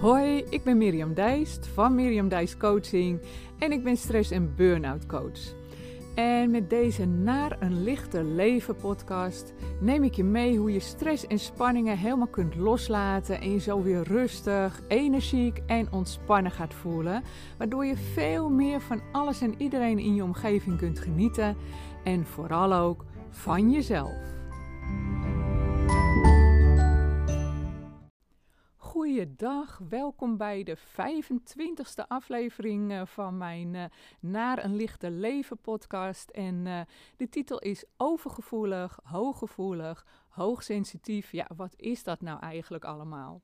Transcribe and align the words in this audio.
Hoi, 0.00 0.44
ik 0.48 0.62
ben 0.64 0.78
Mirjam 0.78 1.14
Dijst 1.14 1.66
van 1.66 1.94
Mirjam 1.94 2.28
Dijst 2.28 2.56
Coaching 2.56 3.20
en 3.58 3.72
ik 3.72 3.84
ben 3.84 3.96
stress- 3.96 4.30
en 4.30 4.54
burn-out 4.56 5.06
coach. 5.06 5.54
En 6.14 6.50
met 6.50 6.70
deze 6.70 7.04
Naar 7.04 7.56
een 7.60 7.82
lichter 7.82 8.24
leven 8.24 8.76
podcast 8.76 9.54
neem 9.80 10.02
ik 10.02 10.14
je 10.14 10.24
mee 10.24 10.58
hoe 10.58 10.72
je 10.72 10.80
stress 10.80 11.26
en 11.26 11.38
spanningen 11.38 11.98
helemaal 11.98 12.26
kunt 12.26 12.54
loslaten 12.54 13.40
en 13.40 13.50
je 13.50 13.60
zo 13.60 13.82
weer 13.82 14.02
rustig, 14.02 14.80
energiek 14.88 15.62
en 15.66 15.92
ontspannen 15.92 16.52
gaat 16.52 16.74
voelen, 16.74 17.22
waardoor 17.56 17.86
je 17.86 17.96
veel 17.96 18.48
meer 18.50 18.80
van 18.80 19.00
alles 19.12 19.40
en 19.40 19.54
iedereen 19.56 19.98
in 19.98 20.14
je 20.14 20.22
omgeving 20.22 20.78
kunt 20.78 20.98
genieten 20.98 21.56
en 22.04 22.26
vooral 22.26 22.74
ook 22.74 23.04
van 23.30 23.70
jezelf. 23.70 24.37
Goeiedag, 29.08 29.80
welkom 29.88 30.36
bij 30.36 30.62
de 30.62 30.76
25e 30.76 32.06
aflevering 32.08 32.92
eh, 32.92 33.06
van 33.06 33.36
mijn 33.36 33.74
uh, 33.74 33.84
Naar 34.20 34.64
een 34.64 34.76
lichter 34.76 35.10
leven 35.10 35.58
podcast. 35.58 36.30
En 36.30 36.66
uh, 36.66 36.80
de 37.16 37.28
titel 37.28 37.58
is 37.58 37.84
Overgevoelig, 37.96 38.98
hooggevoelig, 39.02 40.06
hoogsensitief. 40.28 41.32
Ja, 41.32 41.50
wat 41.56 41.74
is 41.76 42.04
dat 42.04 42.20
nou 42.20 42.40
eigenlijk 42.40 42.84
allemaal? 42.84 43.40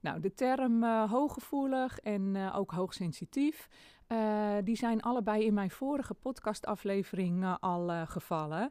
Nou, 0.00 0.20
de 0.20 0.34
term 0.34 0.84
hooggevoelig 0.84 1.98
en 1.98 2.52
ook 2.52 2.70
hoogsensitief, 2.70 3.68
die 4.64 4.76
zijn 4.76 5.02
allebei 5.02 5.44
in 5.44 5.54
mijn 5.54 5.70
vorige 5.70 6.14
podcastaflevering 6.14 7.56
al 7.60 8.06
gevallen. 8.06 8.70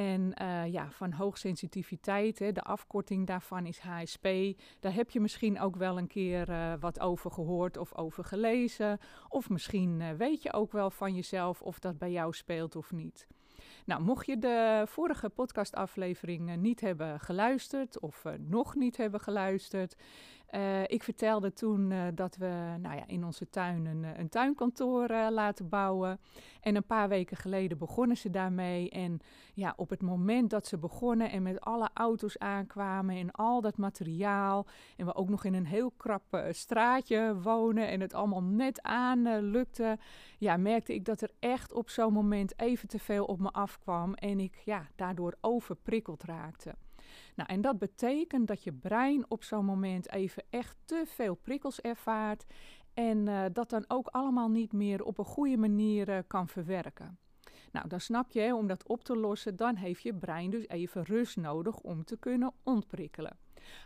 En 0.00 0.34
uh, 0.42 0.72
ja, 0.72 0.90
van 0.90 1.12
hoogsensitiviteit, 1.12 2.38
hè, 2.38 2.52
de 2.52 2.62
afkorting 2.62 3.26
daarvan 3.26 3.66
is 3.66 3.78
HSP. 3.78 4.28
Daar 4.80 4.94
heb 4.94 5.10
je 5.10 5.20
misschien 5.20 5.60
ook 5.60 5.76
wel 5.76 5.98
een 5.98 6.06
keer 6.06 6.48
uh, 6.48 6.72
wat 6.80 7.00
over 7.00 7.30
gehoord 7.30 7.76
of 7.76 7.96
over 7.96 8.24
gelezen. 8.24 8.98
Of 9.28 9.48
misschien 9.48 10.00
uh, 10.00 10.10
weet 10.10 10.42
je 10.42 10.52
ook 10.52 10.72
wel 10.72 10.90
van 10.90 11.14
jezelf 11.14 11.62
of 11.62 11.78
dat 11.78 11.98
bij 11.98 12.10
jou 12.10 12.32
speelt 12.32 12.76
of 12.76 12.92
niet. 12.92 13.26
Nou, 13.84 14.02
mocht 14.02 14.26
je 14.26 14.38
de 14.38 14.82
vorige 14.86 15.28
podcastaflevering 15.28 16.56
niet 16.56 16.80
hebben 16.80 17.20
geluisterd 17.20 18.00
of 18.00 18.24
nog 18.38 18.74
niet 18.74 18.96
hebben 18.96 19.20
geluisterd, 19.20 19.96
uh, 20.54 20.82
ik 20.82 21.02
vertelde 21.02 21.52
toen 21.52 21.90
uh, 21.90 22.02
dat 22.14 22.36
we 22.36 22.76
nou 22.80 22.96
ja, 22.96 23.06
in 23.06 23.24
onze 23.24 23.50
tuin 23.50 23.86
een, 23.86 24.04
een 24.18 24.28
tuinkantoor 24.28 25.08
laten 25.30 25.68
bouwen. 25.68 26.20
En 26.60 26.76
een 26.76 26.86
paar 26.86 27.08
weken 27.08 27.36
geleden 27.36 27.78
begonnen 27.78 28.16
ze 28.16 28.30
daarmee. 28.30 28.90
En 28.90 29.20
ja, 29.54 29.74
op 29.76 29.90
het 29.90 30.02
moment 30.02 30.50
dat 30.50 30.66
ze 30.66 30.78
begonnen 30.78 31.30
en 31.30 31.42
met 31.42 31.60
alle 31.60 31.88
auto's 31.94 32.38
aankwamen 32.38 33.16
en 33.16 33.30
al 33.30 33.60
dat 33.60 33.76
materiaal. 33.76 34.66
En 34.96 35.06
we 35.06 35.14
ook 35.14 35.28
nog 35.28 35.44
in 35.44 35.54
een 35.54 35.66
heel 35.66 35.90
krap 35.90 36.44
straatje 36.50 37.40
wonen 37.42 37.88
en 37.88 38.00
het 38.00 38.14
allemaal 38.14 38.42
net 38.42 38.82
aan 38.82 39.40
lukte. 39.40 39.98
Ja, 40.38 40.56
merkte 40.56 40.94
ik 40.94 41.04
dat 41.04 41.20
er 41.20 41.30
echt 41.38 41.72
op 41.72 41.88
zo'n 41.88 42.12
moment 42.12 42.60
even 42.60 42.88
te 42.88 42.98
veel 42.98 43.24
op 43.24 43.40
me 43.40 43.50
afkwam. 43.50 44.14
En 44.14 44.40
ik 44.40 44.62
ja, 44.64 44.88
daardoor 44.96 45.36
overprikkeld 45.40 46.22
raakte. 46.22 46.74
Nou, 47.34 47.48
en 47.48 47.60
dat 47.60 47.78
betekent 47.78 48.46
dat 48.46 48.64
je 48.64 48.72
brein 48.72 49.24
op 49.28 49.44
zo'n 49.44 49.64
moment 49.64 50.12
even 50.12 50.42
echt 50.50 50.76
te 50.84 51.02
veel 51.06 51.34
prikkels 51.34 51.80
ervaart 51.80 52.46
en 52.94 53.26
uh, 53.26 53.44
dat 53.52 53.70
dan 53.70 53.84
ook 53.88 54.06
allemaal 54.06 54.48
niet 54.48 54.72
meer 54.72 55.04
op 55.04 55.18
een 55.18 55.24
goede 55.24 55.56
manier 55.56 56.08
uh, 56.08 56.18
kan 56.26 56.48
verwerken. 56.48 57.18
Nou, 57.72 57.88
dan 57.88 58.00
snap 58.00 58.30
je, 58.30 58.40
hè, 58.40 58.54
om 58.54 58.66
dat 58.66 58.88
op 58.88 59.04
te 59.04 59.16
lossen, 59.16 59.56
dan 59.56 59.76
heeft 59.76 60.02
je 60.02 60.14
brein 60.14 60.50
dus 60.50 60.68
even 60.68 61.04
rust 61.04 61.36
nodig 61.36 61.78
om 61.78 62.04
te 62.04 62.16
kunnen 62.16 62.52
ontprikkelen. 62.62 63.38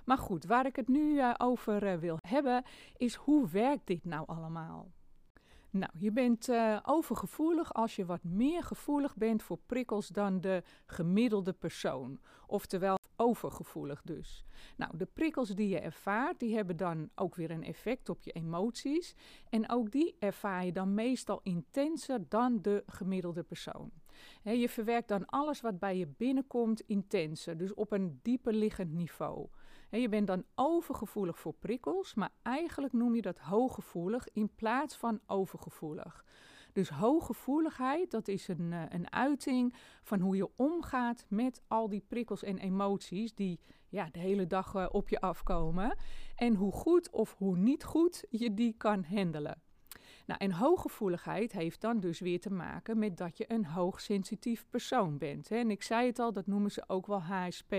Maar 0.04 0.18
goed, 0.18 0.44
waar 0.44 0.66
ik 0.66 0.76
het 0.76 0.88
nu 0.88 1.14
uh, 1.14 1.34
over 1.38 2.00
wil 2.00 2.18
hebben, 2.28 2.64
is 2.96 3.14
hoe 3.14 3.48
werkt 3.48 3.86
dit 3.86 4.04
nou 4.04 4.26
allemaal? 4.26 4.92
Nou, 5.74 5.92
je 5.98 6.12
bent 6.12 6.48
uh, 6.48 6.78
overgevoelig 6.82 7.74
als 7.74 7.96
je 7.96 8.04
wat 8.04 8.24
meer 8.24 8.62
gevoelig 8.62 9.16
bent 9.16 9.42
voor 9.42 9.58
prikkels 9.66 10.08
dan 10.08 10.40
de 10.40 10.62
gemiddelde 10.86 11.52
persoon. 11.52 12.20
Oftewel 12.46 12.98
overgevoelig 13.16 14.02
dus. 14.02 14.44
Nou, 14.76 14.96
de 14.96 15.06
prikkels 15.06 15.48
die 15.48 15.68
je 15.68 15.78
ervaart, 15.78 16.40
die 16.40 16.54
hebben 16.54 16.76
dan 16.76 17.10
ook 17.14 17.34
weer 17.34 17.50
een 17.50 17.64
effect 17.64 18.08
op 18.08 18.22
je 18.22 18.32
emoties. 18.32 19.14
En 19.48 19.70
ook 19.70 19.90
die 19.90 20.16
ervaar 20.18 20.64
je 20.64 20.72
dan 20.72 20.94
meestal 20.94 21.40
intenser 21.42 22.28
dan 22.28 22.62
de 22.62 22.82
gemiddelde 22.86 23.42
persoon. 23.42 23.90
Je 24.42 24.68
verwerkt 24.68 25.08
dan 25.08 25.26
alles 25.26 25.60
wat 25.60 25.78
bij 25.78 25.96
je 25.96 26.06
binnenkomt 26.06 26.80
intenser, 26.80 27.56
dus 27.56 27.74
op 27.74 27.92
een 27.92 28.18
dieper 28.22 28.52
liggend 28.52 28.92
niveau. 28.92 29.48
Je 30.00 30.08
bent 30.08 30.26
dan 30.26 30.44
overgevoelig 30.54 31.38
voor 31.38 31.54
prikkels, 31.54 32.14
maar 32.14 32.32
eigenlijk 32.42 32.92
noem 32.92 33.14
je 33.14 33.22
dat 33.22 33.38
hooggevoelig 33.38 34.28
in 34.32 34.54
plaats 34.54 34.96
van 34.96 35.20
overgevoelig. 35.26 36.24
Dus 36.72 36.88
hooggevoeligheid, 36.88 38.10
dat 38.10 38.28
is 38.28 38.48
een, 38.48 38.72
uh, 38.72 38.82
een 38.88 39.12
uiting 39.12 39.74
van 40.02 40.20
hoe 40.20 40.36
je 40.36 40.50
omgaat 40.56 41.26
met 41.28 41.62
al 41.68 41.88
die 41.88 42.04
prikkels 42.08 42.42
en 42.42 42.58
emoties 42.58 43.34
die 43.34 43.60
ja, 43.88 44.08
de 44.12 44.18
hele 44.18 44.46
dag 44.46 44.74
uh, 44.74 44.86
op 44.90 45.08
je 45.08 45.20
afkomen. 45.20 45.96
En 46.34 46.54
hoe 46.54 46.72
goed 46.72 47.10
of 47.10 47.34
hoe 47.38 47.56
niet 47.56 47.84
goed 47.84 48.24
je 48.30 48.54
die 48.54 48.74
kan 48.76 49.04
handelen. 49.04 49.62
Nou, 50.26 50.40
en 50.40 50.52
hooggevoeligheid 50.52 51.52
heeft 51.52 51.80
dan 51.80 52.00
dus 52.00 52.20
weer 52.20 52.40
te 52.40 52.52
maken 52.52 52.98
met 52.98 53.16
dat 53.16 53.36
je 53.38 53.44
een 53.48 53.66
hoogsensitief 53.66 54.66
persoon 54.70 55.18
bent. 55.18 55.48
Hè. 55.48 55.56
En 55.56 55.70
ik 55.70 55.82
zei 55.82 56.06
het 56.06 56.18
al, 56.18 56.32
dat 56.32 56.46
noemen 56.46 56.70
ze 56.70 56.84
ook 56.86 57.06
wel 57.06 57.22
HSP 57.22 57.74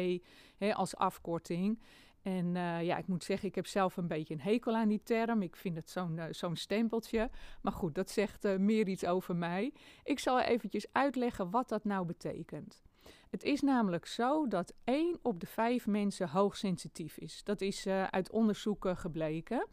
hè, 0.57 0.75
als 0.75 0.95
afkorting. 0.95 1.79
En 2.25 2.55
uh, 2.55 2.83
ja, 2.83 2.97
ik 2.97 3.07
moet 3.07 3.23
zeggen, 3.23 3.47
ik 3.47 3.55
heb 3.55 3.67
zelf 3.67 3.97
een 3.97 4.07
beetje 4.07 4.33
een 4.33 4.41
hekel 4.41 4.75
aan 4.75 4.87
die 4.87 5.03
term. 5.03 5.41
Ik 5.41 5.55
vind 5.55 5.75
het 5.75 5.89
zo'n 5.89 6.19
zo'n 6.29 6.55
stempeltje. 6.55 7.29
Maar 7.61 7.73
goed, 7.73 7.95
dat 7.95 8.09
zegt 8.09 8.45
uh, 8.45 8.57
meer 8.57 8.87
iets 8.87 9.05
over 9.05 9.35
mij. 9.35 9.73
Ik 10.03 10.19
zal 10.19 10.41
eventjes 10.41 10.87
uitleggen 10.91 11.49
wat 11.49 11.69
dat 11.69 11.83
nou 11.83 12.05
betekent. 12.05 12.83
Het 13.29 13.43
is 13.43 13.61
namelijk 13.61 14.05
zo 14.05 14.47
dat 14.47 14.73
1 14.83 15.19
op 15.21 15.39
de 15.39 15.47
5 15.47 15.87
mensen 15.87 16.29
hoogsensitief 16.29 17.17
is. 17.17 17.43
Dat 17.43 17.61
is 17.61 17.87
uit 17.87 18.31
onderzoeken 18.31 18.97
gebleken. 18.97 19.67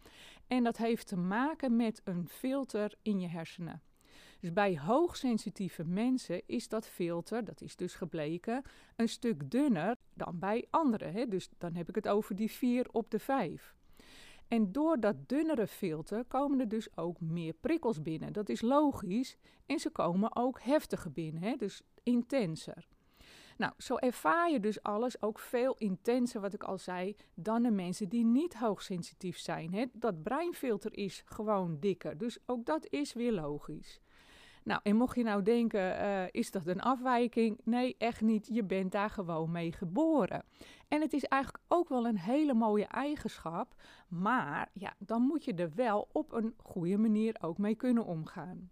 En 0.46 0.64
dat 0.64 0.76
heeft 0.76 1.06
te 1.06 1.16
maken 1.16 1.76
met 1.76 2.00
een 2.04 2.28
filter 2.28 2.94
in 3.02 3.20
je 3.20 3.28
hersenen. 3.28 3.82
Dus 4.42 4.53
bij 4.53 4.78
hoogsensitieve 4.78 5.84
mensen 5.84 6.42
is 6.47 6.69
dat 6.69 6.86
filter, 6.86 7.44
dat 7.44 7.60
is 7.60 7.76
dus 7.76 7.94
gebleken, 7.94 8.62
een 8.97 9.08
stuk 9.08 9.50
dunner 9.50 9.97
dan 10.14 10.38
bij 10.38 10.66
anderen. 10.70 11.12
Hè? 11.12 11.28
Dus 11.28 11.48
dan 11.58 11.75
heb 11.75 11.88
ik 11.88 11.94
het 11.94 12.08
over 12.08 12.36
die 12.36 12.50
4 12.50 12.86
op 12.92 13.10
de 13.10 13.19
5. 13.19 13.75
En 14.48 14.72
door 14.72 15.00
dat 15.00 15.28
dunnere 15.28 15.66
filter 15.66 16.25
komen 16.25 16.60
er 16.60 16.69
dus 16.69 16.97
ook 16.97 17.20
meer 17.20 17.53
prikkels 17.53 18.03
binnen. 18.03 18.32
Dat 18.32 18.48
is 18.48 18.60
logisch. 18.60 19.36
En 19.66 19.78
ze 19.78 19.91
komen 19.91 20.36
ook 20.36 20.60
heftiger 20.60 21.12
binnen, 21.12 21.42
hè? 21.42 21.56
dus 21.56 21.82
intenser. 22.03 22.88
Nou, 23.56 23.72
zo 23.78 23.97
ervaar 23.97 24.50
je 24.50 24.60
dus 24.60 24.82
alles 24.82 25.22
ook 25.22 25.38
veel 25.38 25.74
intenser, 25.78 26.41
wat 26.41 26.54
ik 26.54 26.62
al 26.62 26.78
zei, 26.78 27.16
dan 27.34 27.62
de 27.62 27.70
mensen 27.70 28.09
die 28.09 28.24
niet 28.24 28.54
hoogsensitief 28.54 29.38
zijn. 29.38 29.72
Hè? 29.72 29.84
Dat 29.92 30.22
breinfilter 30.22 30.97
is 30.97 31.22
gewoon 31.24 31.76
dikker, 31.80 32.19
dus 32.19 32.38
ook 32.47 32.66
dat 32.66 32.86
is 32.91 33.12
weer 33.12 33.32
logisch. 33.32 34.00
Nou, 34.64 34.80
en 34.82 34.96
mocht 34.96 35.16
je 35.16 35.22
nou 35.22 35.42
denken, 35.42 35.80
uh, 35.80 36.22
is 36.30 36.50
dat 36.50 36.66
een 36.66 36.80
afwijking? 36.80 37.60
Nee, 37.64 37.94
echt 37.98 38.20
niet. 38.20 38.48
Je 38.52 38.64
bent 38.64 38.92
daar 38.92 39.10
gewoon 39.10 39.50
mee 39.50 39.72
geboren. 39.72 40.44
En 40.88 41.00
het 41.00 41.12
is 41.12 41.24
eigenlijk 41.24 41.64
ook 41.68 41.88
wel 41.88 42.06
een 42.06 42.18
hele 42.18 42.54
mooie 42.54 42.86
eigenschap, 42.86 43.74
maar 44.08 44.68
ja, 44.72 44.94
dan 44.98 45.22
moet 45.22 45.44
je 45.44 45.54
er 45.54 45.70
wel 45.74 46.08
op 46.12 46.32
een 46.32 46.54
goede 46.56 46.98
manier 46.98 47.36
ook 47.40 47.58
mee 47.58 47.74
kunnen 47.74 48.04
omgaan. 48.04 48.70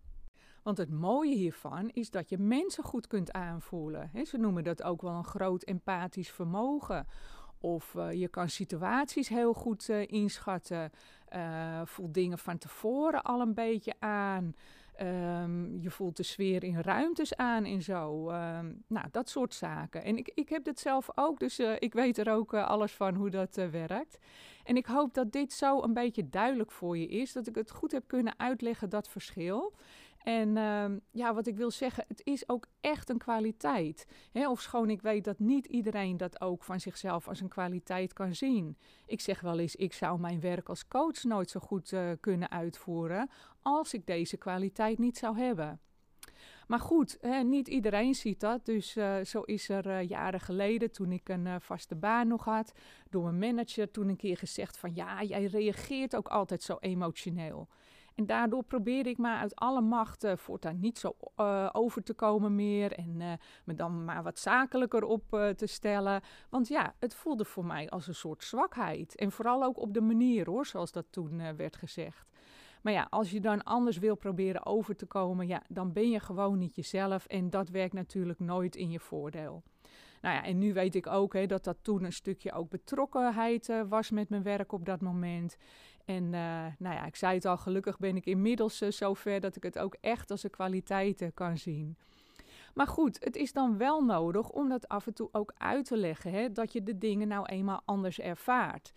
Want 0.63 0.79
het 0.79 0.91
mooie 0.91 1.35
hiervan 1.35 1.89
is 1.89 2.11
dat 2.11 2.29
je 2.29 2.39
mensen 2.39 2.85
goed 2.85 3.07
kunt 3.07 3.33
aanvoelen. 3.33 4.11
He, 4.13 4.25
ze 4.25 4.39
noemen 4.39 4.65
dat 4.65 4.83
ook 4.83 5.03
wel 5.03 5.15
een 5.15 5.25
groot 5.25 5.63
empathisch 5.63 6.31
vermogen. 6.31 7.07
Of 7.61 7.95
uh, 7.95 8.13
je 8.13 8.29
kan 8.29 8.49
situaties 8.49 9.29
heel 9.29 9.55
goed 9.55 9.89
uh, 9.89 10.07
inschatten. 10.07 10.91
Uh, 11.37 11.81
voelt 11.85 12.15
dingen 12.15 12.39
van 12.39 12.59
tevoren 12.59 13.23
al 13.23 13.41
een 13.41 13.55
beetje 13.55 13.95
aan. 13.99 14.55
Um, 15.03 15.79
je 15.81 15.91
voelt 15.91 16.17
de 16.17 16.23
sfeer 16.23 16.65
in 16.65 16.81
ruimtes 16.81 17.37
aan 17.37 17.65
en 17.65 17.83
zo. 17.83 18.31
Um, 18.31 18.85
nou, 18.87 19.07
dat 19.11 19.29
soort 19.29 19.55
zaken. 19.55 20.05
En 20.05 20.17
ik, 20.17 20.31
ik 20.35 20.49
heb 20.49 20.65
dit 20.65 20.81
zelf 20.81 21.09
ook, 21.15 21.39
dus 21.39 21.61
uh, 21.61 21.73
ik 21.79 21.93
weet 21.93 22.19
er 22.19 22.33
ook 22.33 22.53
uh, 22.53 22.69
alles 22.69 22.93
van 22.93 23.15
hoe 23.15 23.31
dat 23.31 23.59
uh, 23.59 23.67
werkt. 23.67 24.19
En 24.65 24.77
ik 24.77 24.87
hoop 24.87 25.15
dat 25.15 25.33
dit 25.33 25.53
zo 25.53 25.83
een 25.83 25.93
beetje 25.93 26.29
duidelijk 26.29 26.71
voor 26.71 26.99
je 26.99 27.09
is, 27.09 27.33
dat 27.33 27.47
ik 27.47 27.55
het 27.55 27.71
goed 27.71 27.93
heb 27.93 28.05
kunnen 28.07 28.39
uitleggen, 28.39 28.89
dat 28.89 29.09
verschil. 29.09 29.75
En 30.23 30.57
uh, 30.57 30.85
ja, 31.11 31.35
wat 31.35 31.47
ik 31.47 31.57
wil 31.57 31.71
zeggen, 31.71 32.05
het 32.09 32.21
is 32.25 32.49
ook 32.49 32.67
echt 32.81 33.09
een 33.09 33.19
kwaliteit. 33.19 34.07
Hè? 34.33 34.49
Of 34.49 34.61
schoon 34.61 34.91
ik 34.91 35.03
weet 35.03 35.25
dat 35.25 35.39
niet 35.39 35.67
iedereen 35.67 36.17
dat 36.17 36.41
ook 36.41 36.63
van 36.63 36.81
zichzelf 36.81 37.29
als 37.29 37.41
een 37.41 37.49
kwaliteit 37.49 38.13
kan 38.13 38.35
zien. 38.35 38.77
Ik 39.07 39.21
zeg 39.21 39.41
wel 39.41 39.59
eens, 39.59 39.77
ik 39.77 39.93
zou 39.93 40.21
mijn 40.21 40.41
werk 40.41 40.69
als 40.69 40.89
coach 40.89 41.23
nooit 41.23 41.51
zo 41.51 41.61
goed 41.61 41.93
uh, 41.93 42.11
kunnen 42.21 42.51
uitvoeren 42.51 43.31
als 43.63 43.95
ik 43.95 44.07
deze 44.07 44.37
kwaliteit 44.37 44.99
niet 44.99 45.19
zou 45.19 45.39
hebben. 45.39 45.81
Maar 46.67 46.81
goed, 46.81 47.19
hè, 47.21 47.43
niet 47.43 47.69
iedereen 47.69 48.15
ziet 48.15 48.41
dat. 48.41 48.65
Dus 48.65 48.97
uh, 48.97 49.25
zo 49.25 49.41
is 49.41 49.69
er 49.69 49.87
uh, 49.87 50.09
jaren 50.09 50.41
geleden, 50.41 50.91
toen 50.91 51.13
ik 51.13 51.29
een 51.29 51.61
vaste 51.61 51.95
baan 51.97 52.29
nog 52.29 52.45
had, 52.45 52.73
door 53.09 53.23
mijn 53.23 53.55
manager 53.55 53.91
toen 53.91 54.09
een 54.09 54.17
keer 54.17 54.37
gezegd 54.37 54.79
van 54.79 54.95
ja, 54.95 55.23
jij 55.23 55.45
reageert 55.45 56.17
ook 56.17 56.29
altijd 56.29 56.63
zo 56.63 56.77
emotioneel. 56.81 57.69
En 58.21 58.27
daardoor 58.27 58.65
probeerde 58.65 59.09
ik 59.09 59.19
maar 59.19 59.39
uit 59.39 59.55
alle 59.55 59.81
macht 59.81 60.25
uh, 60.25 60.37
voortaan 60.37 60.81
niet 60.81 60.99
zo 60.99 61.17
uh, 61.37 61.69
over 61.73 62.03
te 62.03 62.15
komen 62.15 62.55
meer. 62.55 62.93
En 62.93 63.21
uh, 63.21 63.33
me 63.65 63.75
dan 63.75 64.05
maar 64.05 64.23
wat 64.23 64.39
zakelijker 64.39 65.05
op 65.05 65.29
te 65.57 65.67
stellen. 65.67 66.21
Want 66.51 66.69
ja, 66.69 66.95
het 66.99 67.15
voelde 67.15 67.45
voor 67.45 67.65
mij 67.65 67.91
als 67.91 68.07
een 68.07 68.15
soort 68.15 68.45
zwakheid. 68.45 69.17
En 69.17 69.33
vooral 69.33 69.65
ook 69.65 69.79
op 69.79 69.95
de 69.95 70.01
manier 70.01 70.47
hoor, 70.47 70.67
zoals 70.67 70.93
dat 70.93 71.07
toen 71.11 71.57
werd 71.57 71.77
gezegd. 71.77 72.29
Maar 72.83 72.93
ja, 72.93 73.07
als 73.11 73.31
je 73.31 73.41
dan 73.41 73.63
anders 73.63 73.99
wil 73.99 74.15
proberen 74.15 74.67
over 74.67 74.97
te 74.97 75.07
komen, 75.07 75.47
ja, 75.47 75.63
dan 75.69 75.93
ben 75.93 76.11
je 76.11 76.21
gewoon 76.21 76.59
niet 76.59 76.75
jezelf. 76.75 77.27
En 77.27 77.51
dat 77.51 77.69
werkt 77.69 77.95
natuurlijk 77.95 78.39
nooit 78.39 78.77
in 78.77 78.91
je 78.91 79.01
voordeel. 79.01 79.63
Nou 80.21 80.35
ja, 80.35 80.45
en 80.45 80.59
nu 80.59 80.73
weet 80.73 80.95
ik 80.95 81.07
ook 81.07 81.33
hè, 81.33 81.47
dat 81.47 81.65
dat 81.65 81.77
toen 81.83 82.05
een 82.05 82.13
stukje 82.13 82.53
ook 82.53 82.71
betrokkenheid 82.71 83.73
was 83.89 84.11
met 84.11 84.29
mijn 84.29 84.43
werk 84.43 84.73
op 84.73 84.85
dat 84.85 85.01
moment. 85.01 85.57
En 86.11 86.25
uh, 86.25 86.67
nou 86.79 86.95
ja, 86.95 87.07
ik 87.07 87.17
zei 87.17 87.35
het 87.35 87.45
al, 87.45 87.57
gelukkig 87.57 87.99
ben 87.99 88.17
ik 88.17 88.27
inmiddels 88.27 88.83
uh, 88.83 88.91
zover 88.91 89.41
dat 89.41 89.57
ik 89.57 89.63
het 89.63 89.79
ook 89.79 89.97
echt 90.01 90.31
als 90.31 90.43
een 90.43 90.51
kwaliteit 90.51 91.31
kan 91.35 91.59
zien. 91.59 91.97
Maar 92.75 92.87
goed, 92.87 93.25
het 93.25 93.37
is 93.37 93.53
dan 93.53 93.79
wel 93.79 94.05
nodig 94.05 94.49
om 94.49 94.69
dat 94.69 94.89
af 94.89 95.07
en 95.07 95.15
toe 95.15 95.29
ook 95.33 95.53
uit 95.57 95.85
te 95.85 95.97
leggen, 95.97 96.33
hè, 96.33 96.53
dat 96.53 96.73
je 96.73 96.83
de 96.83 96.99
dingen 96.99 97.29
nou 97.29 97.47
eenmaal 97.47 97.83
anders 97.85 98.21
ervaart. 98.21 98.93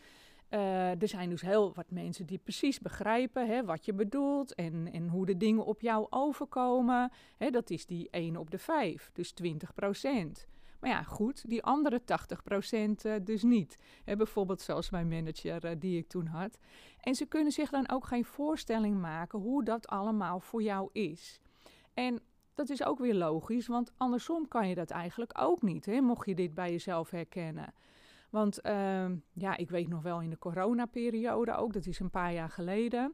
Uh, 0.50 1.02
er 1.02 1.08
zijn 1.08 1.30
dus 1.30 1.42
heel 1.42 1.74
wat 1.74 1.92
mensen 1.92 2.26
die 2.26 2.38
precies 2.38 2.80
begrijpen 2.80 3.48
hè, 3.48 3.66
wat 3.66 3.86
je 3.86 3.94
bedoelt 3.94 4.56
en, 4.56 4.90
en 4.92 5.08
hoe 5.08 5.26
de 5.26 5.38
dingen 5.38 5.66
op 5.66 5.82
jou 5.82 6.08
overkomen. 6.10 7.12
Hè, 7.38 7.50
dat 7.50 7.70
is 7.70 7.86
die 7.86 8.08
1 8.12 8.38
op 8.38 8.52
de 8.52 8.58
5, 8.58 9.10
dus 9.14 9.32
20 9.32 9.74
procent. 9.74 10.48
Maar 10.84 10.92
ja, 10.92 11.04
goed, 11.04 11.50
die 11.50 11.64
andere 11.64 12.02
80% 12.02 12.06
uh, 13.06 13.14
dus 13.24 13.44
niet. 13.44 13.78
Bijvoorbeeld 14.06 14.62
zoals 14.62 14.90
mijn 14.90 15.08
manager 15.08 15.66
uh, 15.66 15.72
die 15.80 15.98
ik 15.98 16.08
toen 16.08 16.26
had. 16.26 16.60
En 17.00 17.16
ze 17.16 17.26
kunnen 17.26 17.52
zich 17.52 17.70
dan 17.70 17.90
ook 17.90 18.06
geen 18.06 18.26
voorstelling 18.26 19.02
maken 19.02 19.40
hoe 19.40 19.64
dat 19.64 19.88
allemaal 19.88 20.40
voor 20.40 20.62
jou 20.62 20.90
is. 20.92 21.42
En 21.94 22.20
dat 22.54 22.70
is 22.70 22.84
ook 22.84 23.00
weer 23.00 23.16
logisch, 23.16 23.68
want 23.68 23.92
andersom 23.98 24.48
kan 24.48 24.68
je 24.68 24.76
dat 24.76 24.90
eigenlijk 24.90 25.32
ook 25.40 25.62
niet, 25.62 25.86
hè, 25.86 26.02
mocht 26.02 26.26
je 26.26 26.36
dit 26.36 26.54
bij 26.54 26.72
jezelf 26.72 27.10
herkennen. 27.10 27.74
Want 28.30 28.66
uh, 28.66 29.06
ja, 29.34 29.58
ik 29.58 29.70
weet 29.70 29.88
nog 29.88 30.02
wel 30.02 30.22
in 30.22 30.30
de 30.30 30.38
coronaperiode 30.38 31.56
ook, 31.56 31.74
dat 31.74 31.86
is 31.86 32.00
een 32.00 32.10
paar 32.10 32.34
jaar 32.34 32.50
geleden. 32.50 33.14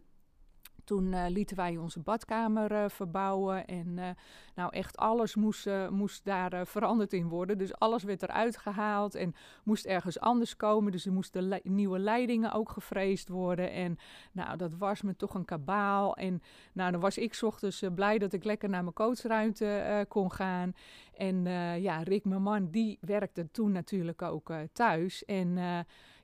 Toen 0.90 1.14
uh, 1.14 1.26
lieten 1.28 1.56
wij 1.56 1.78
onze 1.78 2.00
badkamer 2.00 2.72
uh, 2.72 2.86
verbouwen 2.88 3.66
en 3.66 3.88
uh, 3.98 4.10
nou 4.56 4.74
echt 4.74 4.98
alles 4.98 5.36
moest, 5.36 5.70
moest 5.90 6.26
daar 6.26 6.68
veranderd 6.68 7.14
in 7.14 7.28
worden. 7.28 7.58
Dus 7.58 7.76
alles 7.76 8.04
werd 8.04 8.24
eruit 8.24 8.58
gehaald 8.58 9.16
en 9.16 9.36
moest 9.64 9.86
ergens 9.86 10.20
anders 10.20 10.56
komen. 10.56 10.92
Dus 10.92 11.06
er 11.06 11.12
moesten 11.12 11.60
nieuwe 11.64 12.00
leidingen 12.00 12.52
ook 12.52 12.70
gevreesd 12.70 13.30
worden. 13.30 13.72
En 13.72 13.98
nou, 14.32 14.58
dat 14.58 14.76
was 14.76 15.02
me 15.02 15.16
toch 15.16 15.34
een 15.34 15.46
kabaal. 15.46 16.16
En 16.16 16.42
nou, 16.74 16.92
dan 16.92 17.02
was 17.02 17.18
ik 17.18 17.40
ochtends 17.42 17.84
blij 17.96 18.18
dat 18.18 18.34
ik 18.34 18.44
lekker 18.44 18.70
naar 18.70 18.84
mijn 18.84 18.96
coachruimte 18.96 20.06
kon 20.08 20.32
gaan. 20.32 20.74
En 21.18 21.44
ja, 21.82 22.04
Rick, 22.04 22.26
mijn 22.26 22.42
man, 22.42 22.70
die 22.70 22.98
werkte 23.02 23.52
toen 23.52 23.72
natuurlijk 23.72 24.22
ook 24.22 24.52
thuis. 24.74 25.26
En 25.26 25.58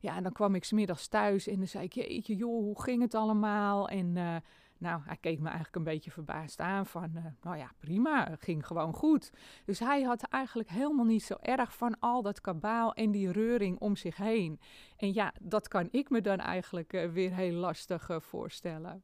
ja, 0.05 0.15
en 0.15 0.23
dan 0.23 0.31
kwam 0.31 0.55
ik 0.55 0.63
smiddags 0.63 1.07
thuis 1.07 1.47
en 1.47 1.57
dan 1.57 1.67
zei 1.67 1.83
ik, 1.83 1.93
jeetje 1.93 2.35
joh, 2.35 2.63
hoe 2.63 2.81
ging 2.81 3.01
het 3.01 3.13
allemaal? 3.13 3.89
En 3.89 4.15
uh, 4.15 4.35
nou, 4.77 5.01
hij 5.05 5.17
keek 5.17 5.39
me 5.39 5.45
eigenlijk 5.45 5.75
een 5.75 5.83
beetje 5.83 6.11
verbaasd 6.11 6.59
aan 6.59 6.85
van, 6.85 7.11
uh, 7.15 7.25
nou 7.41 7.57
ja, 7.57 7.71
prima, 7.79 8.35
ging 8.39 8.67
gewoon 8.67 8.93
goed. 8.93 9.31
Dus 9.65 9.79
hij 9.79 10.01
had 10.01 10.23
eigenlijk 10.23 10.69
helemaal 10.69 11.05
niet 11.05 11.23
zo 11.23 11.35
erg 11.41 11.75
van 11.75 11.99
al 11.99 12.21
dat 12.21 12.41
kabaal 12.41 12.93
en 12.93 13.11
die 13.11 13.31
reuring 13.31 13.79
om 13.79 13.95
zich 13.95 14.17
heen. 14.17 14.59
En 14.97 15.13
ja, 15.13 15.33
dat 15.41 15.67
kan 15.67 15.87
ik 15.91 16.09
me 16.09 16.21
dan 16.21 16.39
eigenlijk 16.39 16.93
uh, 16.93 17.11
weer 17.11 17.35
heel 17.35 17.53
lastig 17.53 18.09
voorstellen. 18.17 19.03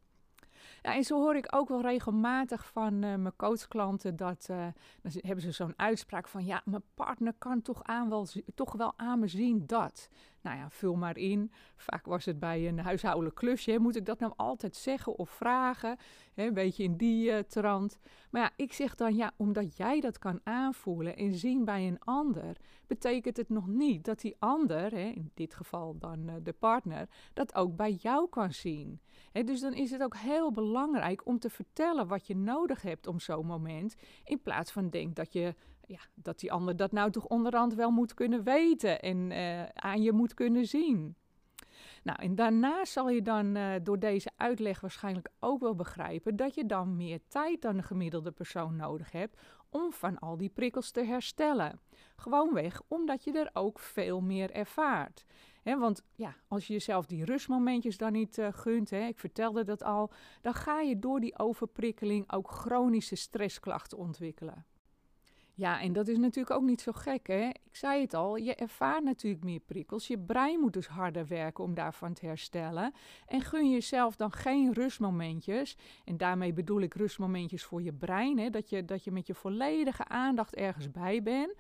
Ja, 0.82 0.96
en 0.96 1.04
zo 1.04 1.16
hoor 1.20 1.36
ik 1.36 1.56
ook 1.56 1.70
wel 1.70 1.82
regelmatig 1.82 2.68
van 2.68 2.94
uh, 2.94 3.16
mijn 3.16 3.36
coachklanten 3.36 4.16
dat 4.16 4.46
dan 4.46 4.74
hebben 5.02 5.42
ze 5.42 5.52
zo'n 5.52 5.74
uitspraak 5.76 6.28
van 6.28 6.46
ja, 6.46 6.62
mijn 6.66 6.84
partner 6.94 7.34
kan 7.38 7.62
toch, 7.62 7.84
aan 7.84 8.10
wel, 8.10 8.28
toch 8.56 8.74
wel 8.74 8.94
aan 8.98 9.20
me 9.20 9.28
zien 9.28 9.64
dat. 9.66 10.10
Nou 10.42 10.58
ja, 10.58 10.70
vul 10.70 10.96
maar 10.96 11.18
in. 11.18 11.52
Vaak 11.76 12.06
was 12.06 12.26
het 12.26 12.40
bij 12.40 12.68
een 12.68 12.80
huishoudelijk 12.80 13.36
klusje. 13.36 13.80
Moet 13.80 13.96
ik 13.96 14.06
dat 14.06 14.20
nou 14.20 14.34
altijd 14.36 14.76
zeggen 14.76 15.18
of 15.18 15.30
vragen? 15.30 15.98
Een 16.36 16.54
beetje 16.54 16.84
in 16.84 16.98
die 16.98 17.32
uh, 17.32 17.40
trant. 17.40 18.00
Maar 18.32 18.42
ja, 18.42 18.52
ik 18.56 18.74
zeg 18.74 18.96
dan 18.96 19.16
ja, 19.16 19.32
omdat 19.38 19.78
jij 19.78 20.00
dat 20.00 20.18
kan 20.18 20.40
aanvoelen 20.44 21.16
en 21.16 21.34
zien 21.34 21.66
bij 21.66 21.88
een 21.88 22.00
ander, 22.00 22.58
betekent 22.88 23.38
het 23.38 23.50
nog 23.50 23.68
niet 23.68 24.06
dat 24.06 24.20
die 24.20 24.36
ander, 24.40 24.94
in 24.94 25.32
dit 25.34 25.54
geval 25.54 25.98
dan 25.98 26.30
uh, 26.30 26.34
de 26.44 26.54
partner, 26.54 27.10
dat 27.34 27.56
ook 27.56 27.76
bij 27.76 27.92
jou 27.92 28.30
kan 28.30 28.54
zien. 28.54 29.02
Dus 29.32 29.60
dan 29.60 29.74
is 29.74 29.92
het 29.92 30.04
ook 30.04 30.16
heel 30.16 30.52
belangrijk 30.52 31.26
om 31.26 31.40
te 31.40 31.50
vertellen 31.50 32.08
wat 32.08 32.28
je 32.28 32.36
nodig 32.36 32.82
hebt 32.82 33.08
om 33.08 33.20
zo'n 33.20 33.46
moment, 33.46 33.96
in 34.24 34.42
plaats 34.42 34.72
van 34.72 34.90
denk 34.90 35.16
dat 35.16 35.34
je 35.34 35.56
ja, 35.92 36.00
dat 36.16 36.40
die 36.40 36.52
ander 36.52 36.76
dat 36.76 36.92
nou 36.92 37.12
toch 37.12 37.26
onderhand 37.26 37.74
wel 37.74 37.92
moet 37.92 38.14
kunnen 38.14 38.44
weten 38.44 39.02
en 39.02 39.32
uh, 39.32 39.64
aan 39.66 40.02
je 40.02 40.12
moet 40.12 40.34
kunnen 40.34 40.66
zien. 40.66 41.16
Nou, 42.04 42.22
en 42.22 42.36
daarna 42.36 42.86
zal 42.86 43.10
je 43.10 43.22
dan 43.22 43.56
uh, 43.56 43.74
door 43.84 44.00
deze 44.00 44.32
uitleg 44.36 44.80
waarschijnlijk 44.80 45.30
ook 45.40 45.60
wel 45.60 45.76
begrijpen 45.76 46.36
dat 46.36 46.56
je 46.56 46.66
dan 46.66 46.96
meer 46.96 47.20
tijd 47.28 47.62
dan 47.62 47.78
de 47.78 47.84
gemiddelde 47.84 48.32
persoon 48.32 48.76
nodig 48.76 49.12
hebt 49.12 49.42
om 49.70 49.94
van 49.94 50.20
al 50.20 50.38
die 50.38 50.50
prikkels 50.50 50.92
te 50.92 51.04
herstellen. 51.04 51.80
Gewoonweg 52.16 52.82
omdat 52.88 53.24
je 53.24 53.40
er 53.40 53.50
ook 53.54 53.80
veel 53.80 54.22
meer 54.22 54.52
ervaart. 54.52 55.26
Want 55.64 56.04
ja, 56.16 56.36
als 56.48 56.68
je 56.68 56.74
jezelf 56.74 57.06
die 57.06 57.26
rustmomentjes 57.26 57.98
dan 57.98 58.12
niet 58.12 58.38
uh, 58.38 58.48
gunt, 58.52 58.90
he, 58.90 59.08
ik 59.08 59.20
vertelde 59.20 59.64
dat 59.64 59.84
al, 59.84 60.12
dan 60.42 60.54
ga 60.54 60.80
je 60.80 61.00
door 61.00 61.20
die 61.20 61.40
overprikkeling 61.40 62.32
ook 62.32 62.52
chronische 62.52 63.16
stressklachten 63.16 63.98
ontwikkelen. 63.98 64.66
Ja, 65.62 65.82
en 65.82 65.94
dat 65.94 66.08
is 66.08 66.18
natuurlijk 66.18 66.56
ook 66.56 66.64
niet 66.64 66.82
zo 66.82 66.92
gek, 66.92 67.28
hè? 67.28 67.48
Ik 67.48 67.76
zei 67.76 68.02
het 68.02 68.14
al, 68.14 68.36
je 68.36 68.56
ervaart 68.56 69.04
natuurlijk 69.04 69.44
meer 69.44 69.60
prikkels. 69.60 70.08
Je 70.08 70.20
brein 70.20 70.60
moet 70.60 70.74
dus 70.74 70.88
harder 70.88 71.28
werken 71.28 71.64
om 71.64 71.74
daarvan 71.74 72.14
te 72.14 72.26
herstellen. 72.26 72.94
En 73.26 73.42
gun 73.42 73.72
jezelf 73.72 74.16
dan 74.16 74.32
geen 74.32 74.74
rustmomentjes. 74.74 75.78
En 76.06 76.18
daarmee 76.18 76.54
bedoel 76.54 76.82
ik 76.82 76.94
rustmomentjes 76.94 77.64
voor 77.64 77.82
je 77.82 77.94
brein, 77.94 78.40
hè? 78.40 78.50
Dat, 78.50 78.70
je, 78.70 78.86
dat 78.86 79.04
je 79.04 79.12
met 79.12 79.28
je 79.28 79.34
volledige 79.34 80.08
aandacht 80.08 80.56
ergens 80.56 80.92
bij 80.92 81.24
bent. 81.24 81.54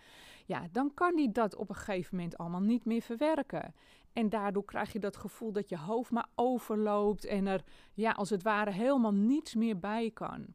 Ja, 0.45 0.67
dan 0.71 0.93
kan 0.93 1.15
die 1.15 1.31
dat 1.31 1.55
op 1.55 1.69
een 1.69 1.75
gegeven 1.75 2.15
moment 2.15 2.37
allemaal 2.37 2.61
niet 2.61 2.85
meer 2.85 3.01
verwerken. 3.01 3.73
En 4.13 4.29
daardoor 4.29 4.65
krijg 4.65 4.93
je 4.93 4.99
dat 4.99 5.17
gevoel 5.17 5.51
dat 5.51 5.69
je 5.69 5.77
hoofd 5.77 6.11
maar 6.11 6.27
overloopt 6.35 7.25
en 7.25 7.47
er, 7.47 7.63
ja, 7.93 8.11
als 8.11 8.29
het 8.29 8.43
ware 8.43 8.71
helemaal 8.71 9.13
niets 9.13 9.55
meer 9.55 9.79
bij 9.79 10.11
kan. 10.13 10.45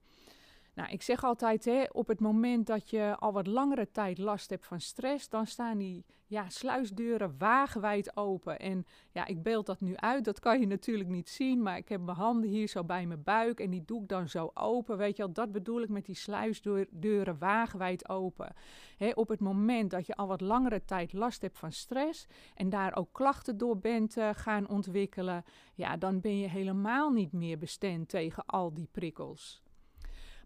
Nou, 0.76 0.90
ik 0.90 1.02
zeg 1.02 1.24
altijd, 1.24 1.64
hè, 1.64 1.84
op 1.92 2.08
het 2.08 2.20
moment 2.20 2.66
dat 2.66 2.90
je 2.90 3.16
al 3.18 3.32
wat 3.32 3.46
langere 3.46 3.90
tijd 3.90 4.18
last 4.18 4.50
hebt 4.50 4.66
van 4.66 4.80
stress, 4.80 5.28
dan 5.28 5.46
staan 5.46 5.78
die 5.78 6.04
ja, 6.26 6.48
sluisdeuren 6.48 7.34
wagenwijd 7.38 8.16
open. 8.16 8.58
En 8.58 8.86
ja, 9.12 9.26
ik 9.26 9.42
beeld 9.42 9.66
dat 9.66 9.80
nu 9.80 9.96
uit, 9.96 10.24
dat 10.24 10.40
kan 10.40 10.60
je 10.60 10.66
natuurlijk 10.66 11.08
niet 11.08 11.28
zien, 11.28 11.62
maar 11.62 11.76
ik 11.76 11.88
heb 11.88 12.00
mijn 12.00 12.16
handen 12.16 12.50
hier 12.50 12.68
zo 12.68 12.84
bij 12.84 13.06
mijn 13.06 13.22
buik 13.22 13.60
en 13.60 13.70
die 13.70 13.84
doe 13.84 14.02
ik 14.02 14.08
dan 14.08 14.28
zo 14.28 14.50
open. 14.54 14.96
Weet 14.96 15.16
je 15.16 15.22
wel, 15.22 15.32
dat 15.32 15.52
bedoel 15.52 15.82
ik 15.82 15.88
met 15.88 16.04
die 16.04 16.14
sluisdeuren 16.14 17.38
wagenwijd 17.38 18.08
open. 18.08 18.54
Hè, 18.96 19.10
op 19.14 19.28
het 19.28 19.40
moment 19.40 19.90
dat 19.90 20.06
je 20.06 20.16
al 20.16 20.26
wat 20.26 20.40
langere 20.40 20.84
tijd 20.84 21.12
last 21.12 21.42
hebt 21.42 21.58
van 21.58 21.72
stress 21.72 22.26
en 22.54 22.68
daar 22.68 22.96
ook 22.96 23.08
klachten 23.12 23.58
door 23.58 23.78
bent 23.78 24.16
uh, 24.16 24.30
gaan 24.32 24.68
ontwikkelen, 24.68 25.44
ja, 25.74 25.96
dan 25.96 26.20
ben 26.20 26.38
je 26.38 26.48
helemaal 26.48 27.10
niet 27.10 27.32
meer 27.32 27.58
bestemd 27.58 28.08
tegen 28.08 28.46
al 28.46 28.74
die 28.74 28.88
prikkels. 28.92 29.64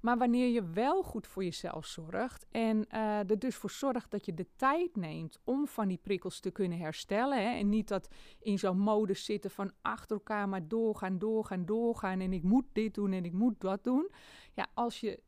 Maar 0.01 0.19
wanneer 0.19 0.49
je 0.49 0.71
wel 0.71 1.03
goed 1.03 1.27
voor 1.27 1.45
jezelf 1.45 1.87
zorgt 1.87 2.47
en 2.51 2.87
uh, 2.95 3.31
er 3.31 3.39
dus 3.39 3.57
voor 3.57 3.71
zorgt 3.71 4.11
dat 4.11 4.27
je 4.27 4.35
de 4.35 4.47
tijd 4.57 4.97
neemt 4.97 5.41
om 5.45 5.67
van 5.67 5.89
die 5.89 6.01
prikkels 6.03 6.41
te 6.41 6.51
kunnen 6.51 6.79
herstellen. 6.79 7.39
Hè, 7.39 7.59
en 7.59 7.69
niet 7.69 7.89
dat 7.89 8.09
in 8.39 8.59
zo'n 8.59 8.79
modus 8.79 9.25
zitten 9.25 9.51
van 9.51 9.73
achter 9.83 10.17
elkaar 10.17 10.49
maar 10.49 10.69
doorgaan, 10.69 11.19
doorgaan, 11.19 11.65
doorgaan. 11.65 12.21
En 12.21 12.33
ik 12.33 12.43
moet 12.43 12.67
dit 12.73 12.95
doen 12.95 13.13
en 13.13 13.25
ik 13.25 13.33
moet 13.33 13.61
dat 13.61 13.85
doen. 13.85 14.11
Ja, 14.55 14.67
als 14.75 15.01
je 15.01 15.23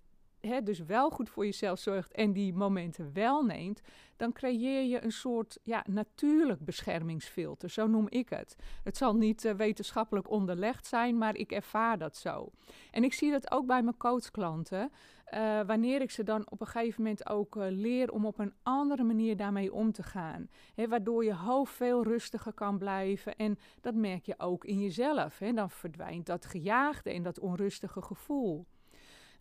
hè, 0.47 0.63
dus 0.63 0.79
wel 0.79 1.11
goed 1.11 1.29
voor 1.29 1.45
jezelf 1.45 1.79
zorgt 1.79 2.13
en 2.13 2.33
die 2.33 2.55
momenten 2.55 3.11
wel 3.13 3.45
neemt, 3.45 3.81
dan 4.17 4.33
creëer 4.33 4.83
je 4.83 5.05
een 5.05 5.13
soort 5.13 5.59
ja, 5.63 5.85
natuurlijk 5.89 6.65
beschermingsfilter. 6.65 7.71
Zo 7.71 7.87
noem 7.87 8.07
ik 8.09 8.29
het. 8.29 8.57
Het 8.83 8.97
zal 8.97 9.17
niet 9.17 9.45
uh, 9.45 9.53
wetenschappelijk 9.53 10.31
onderlegd 10.31 10.87
zijn, 10.87 11.19
maar 11.19 11.37
ik 11.37 11.53
ervaar 11.53 11.99
dat 11.99 12.17
zo. 12.17 12.51
En 12.91 13.05
ik 13.05 13.13
zie 13.13 13.31
dat 13.31 13.51
ook 13.51 13.67
bij 13.67 13.83
mijn 13.83 13.97
coachklanten. 13.97 14.93
Uh, 15.35 15.61
wanneer 15.67 16.01
ik 16.01 16.11
ze 16.11 16.23
dan 16.23 16.51
op 16.51 16.61
een 16.61 16.67
gegeven 16.67 17.03
moment 17.03 17.29
ook 17.29 17.57
uh, 17.57 17.65
leer 17.69 18.13
om 18.13 18.27
op 18.27 18.39
een 18.39 18.55
andere 18.63 19.03
manier 19.03 19.37
daarmee 19.37 19.73
om 19.73 19.93
te 19.93 20.03
gaan. 20.03 20.49
He, 20.75 20.89
waardoor 20.89 21.25
je 21.25 21.35
hoofd 21.35 21.73
veel 21.73 22.03
rustiger 22.03 22.53
kan 22.53 22.79
blijven. 22.79 23.37
En 23.37 23.59
dat 23.81 23.95
merk 23.95 24.27
je 24.27 24.35
ook 24.39 24.65
in 24.65 24.81
jezelf. 24.81 25.39
He. 25.39 25.53
Dan 25.53 25.71
verdwijnt 25.71 26.27
dat 26.27 26.47
gejaagde 26.47 27.11
en 27.11 27.23
dat 27.23 27.39
onrustige 27.39 28.03
gevoel. 28.03 28.67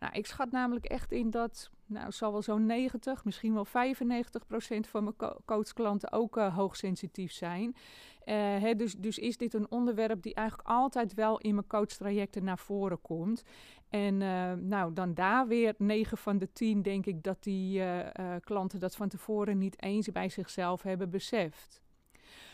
Nou, 0.02 0.14
ik 0.14 0.26
schat 0.26 0.50
namelijk 0.50 0.84
echt 0.84 1.12
in 1.12 1.30
dat, 1.30 1.70
nou, 1.86 2.12
zal 2.12 2.32
wel 2.32 2.42
zo'n 2.42 2.66
90, 2.66 3.24
misschien 3.24 3.54
wel 3.54 3.64
95 3.64 4.46
procent 4.46 4.86
van 4.86 5.04
mijn 5.04 5.16
co 5.16 5.36
coachklanten 5.44 6.12
ook 6.12 6.36
uh, 6.36 6.56
hoogsensitief 6.56 7.32
zijn. 7.32 7.76
Hè, 8.24 8.74
dus, 8.74 8.96
dus 8.96 9.18
is 9.18 9.36
dit 9.36 9.54
een 9.54 9.70
onderwerp 9.70 10.22
die 10.22 10.34
eigenlijk 10.34 10.68
altijd 10.68 11.14
wel 11.14 11.38
in 11.38 11.54
mijn 11.54 11.66
coachtrajecten 11.66 12.44
naar 12.44 12.58
voren 12.58 13.00
komt. 13.00 13.42
En 13.88 14.20
uh, 14.20 14.52
nou, 14.52 14.92
dan 14.92 15.14
daar 15.14 15.46
weer 15.46 15.74
9 15.78 16.18
van 16.18 16.38
de 16.38 16.52
10 16.52 16.82
denk 16.82 17.06
ik 17.06 17.22
dat 17.22 17.42
die 17.42 17.82
klanten 18.40 18.80
dat 18.80 18.96
van 18.96 19.08
tevoren 19.08 19.58
niet 19.58 19.82
eens 19.82 20.08
bij 20.12 20.28
zichzelf 20.28 20.82
hebben 20.82 21.10
beseft. 21.10 21.82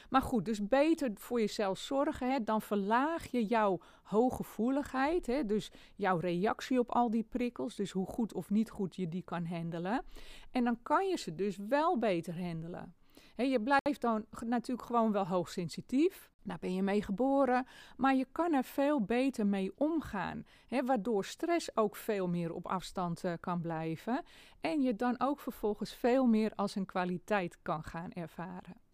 Maar 0.09 0.23
goed, 0.23 0.45
dus 0.45 0.69
beter 0.69 1.11
voor 1.15 1.41
jezelf 1.41 1.79
zorgen. 1.79 2.31
Hè, 2.31 2.45
dan 2.45 2.63
verlaag 2.63 3.27
je 3.27 3.47
jouw 3.47 3.81
hooggevoeligheid. 4.03 5.27
Hè, 5.27 5.47
dus 5.47 5.71
jouw 5.95 6.19
reactie 6.19 6.79
op 6.79 6.91
al 6.91 7.11
die 7.11 7.27
prikkels. 7.29 7.77
Dus 7.77 7.91
hoe 7.91 8.07
goed 8.07 8.35
of 8.35 8.51
niet 8.51 8.71
goed 8.71 8.97
je 8.97 9.09
die 9.09 9.23
kan 9.23 9.47
handelen. 9.47 10.03
En 10.51 10.65
dan 10.65 10.79
kan 10.83 11.09
je 11.09 11.17
ze 11.17 11.35
dus 11.35 11.57
wel 11.69 11.99
beter 11.99 12.43
handelen. 12.43 12.95
Je 13.37 13.61
blijft 13.61 14.01
dan 14.01 14.25
natuurlijk 14.47 14.87
gewoon 14.87 15.13
wel 15.13 15.27
hoogsensitief. 15.27 16.31
Daar 16.43 16.59
ben 16.61 16.75
je 16.75 16.83
mee 16.83 17.03
geboren, 17.03 17.67
maar 17.97 18.15
je 18.15 18.27
kan 18.33 18.53
er 18.53 18.65
veel 18.65 19.05
beter 19.05 19.47
mee 19.47 19.73
omgaan. 19.77 20.45
Hè, 20.67 20.85
waardoor 20.85 21.25
stress 21.25 21.77
ook 21.77 21.97
veel 21.97 22.29
meer 22.29 22.53
op 22.53 22.67
afstand 22.67 23.25
uh, 23.25 23.33
kan 23.41 23.61
blijven. 23.61 24.23
En 24.61 24.83
je 24.83 24.97
dan 24.97 25.21
ook 25.21 25.41
vervolgens 25.41 25.95
veel 25.95 26.27
meer 26.27 26.53
als 26.55 26.75
een 26.75 26.87
kwaliteit 26.87 27.59
kan 27.63 27.83
gaan 27.85 28.13
ervaren. 28.13 28.88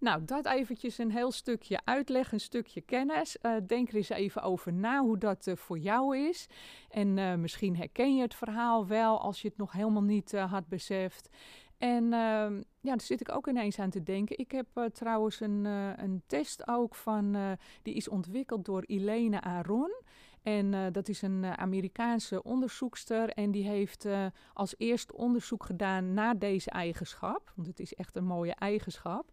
Nou, 0.00 0.24
dat 0.24 0.46
eventjes 0.46 0.98
een 0.98 1.10
heel 1.10 1.32
stukje 1.32 1.80
uitleg, 1.84 2.32
een 2.32 2.40
stukje 2.40 2.80
kennis. 2.80 3.36
Uh, 3.42 3.56
denk 3.66 3.88
er 3.88 3.94
eens 3.94 4.08
even 4.08 4.42
over 4.42 4.72
na 4.72 5.00
hoe 5.00 5.18
dat 5.18 5.46
uh, 5.46 5.56
voor 5.56 5.78
jou 5.78 6.18
is. 6.18 6.46
En 6.90 7.16
uh, 7.16 7.34
misschien 7.34 7.76
herken 7.76 8.16
je 8.16 8.22
het 8.22 8.34
verhaal 8.34 8.86
wel 8.86 9.20
als 9.20 9.42
je 9.42 9.48
het 9.48 9.56
nog 9.56 9.72
helemaal 9.72 10.02
niet 10.02 10.32
had 10.32 10.68
beseft. 10.68 11.28
En 11.78 12.12
ehm, 12.12 12.56
ja, 12.80 12.90
daar 12.90 13.00
zit 13.00 13.20
ik 13.20 13.32
ook 13.32 13.48
ineens 13.48 13.78
aan 13.78 13.90
te 13.90 14.02
denken. 14.02 14.38
Ik 14.38 14.50
heb 14.50 14.90
trouwens 14.92 15.40
een, 15.40 15.64
een 16.04 16.22
test 16.26 16.68
ook 16.68 16.94
van, 16.94 17.56
die 17.82 17.94
is 17.94 18.08
ontwikkeld 18.08 18.64
door 18.64 18.84
Ilene 18.86 19.42
Aron. 19.42 19.90
En 20.42 20.92
dat 20.92 21.08
is 21.08 21.22
een 21.22 21.44
Amerikaanse 21.44 22.42
onderzoekster 22.42 23.28
en 23.28 23.50
die 23.50 23.68
heeft 23.68 24.06
als 24.52 24.74
eerste 24.78 25.16
onderzoek 25.16 25.64
gedaan 25.64 26.14
naar 26.14 26.38
deze 26.38 26.70
eigenschap. 26.70 27.52
Want 27.54 27.68
het 27.68 27.80
is 27.80 27.94
echt 27.94 28.16
een 28.16 28.26
mooie 28.26 28.54
eigenschap. 28.54 29.32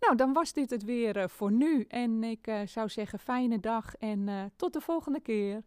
Nou, 0.00 0.16
dan 0.16 0.32
was 0.32 0.52
dit 0.52 0.70
het 0.70 0.84
weer 0.84 1.16
uh, 1.16 1.28
voor 1.28 1.52
nu. 1.52 1.84
En 1.88 2.24
ik 2.24 2.50
zou 2.64 2.88
zeggen, 2.88 3.18
fijne 3.18 3.60
dag 3.60 3.94
en 3.96 4.52
tot 4.56 4.72
de 4.72 4.80
volgende 4.80 5.20
keer. 5.20 5.62